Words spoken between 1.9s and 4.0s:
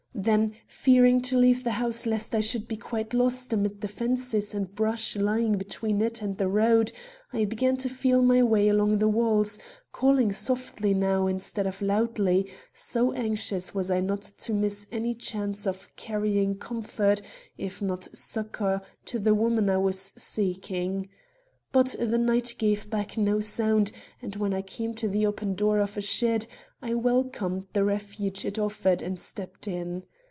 lest I should be quite lost amid the